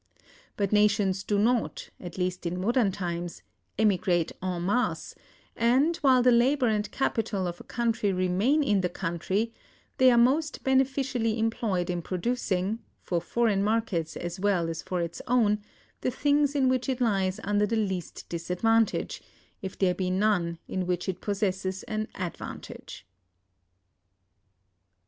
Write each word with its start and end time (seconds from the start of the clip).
But 0.57 0.71
nations 0.71 1.23
do 1.23 1.37
not, 1.37 1.91
at 1.99 2.17
least 2.17 2.47
in 2.47 2.59
modern 2.59 2.91
times, 2.91 3.43
emigrate 3.77 4.31
en 4.41 4.65
masse; 4.65 5.13
and, 5.55 5.95
while 5.97 6.23
the 6.23 6.31
labor 6.31 6.65
and 6.65 6.89
capital 6.89 7.45
of 7.45 7.61
a 7.61 7.63
country 7.63 8.11
remain 8.11 8.63
in 8.63 8.81
the 8.81 8.89
country, 8.89 9.53
they 9.99 10.09
are 10.09 10.17
most 10.17 10.63
beneficially 10.63 11.37
employed 11.37 11.87
in 11.91 12.01
producing, 12.01 12.79
for 13.03 13.21
foreign 13.21 13.63
markets 13.63 14.17
as 14.17 14.39
well 14.39 14.69
as 14.71 14.81
for 14.81 15.01
its 15.01 15.21
own, 15.27 15.59
the 15.99 16.09
things 16.09 16.55
in 16.55 16.67
which 16.67 16.89
it 16.89 16.99
lies 16.99 17.39
under 17.43 17.67
the 17.67 17.75
least 17.75 18.27
disadvantage, 18.27 19.21
if 19.61 19.77
there 19.77 19.93
be 19.93 20.09
none 20.09 20.57
in 20.67 20.87
which 20.87 21.07
it 21.07 21.21
possesses 21.21 21.83
an 21.83 22.07
advantage. 22.15 23.05